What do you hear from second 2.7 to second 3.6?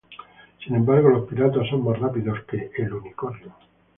El Unicornio.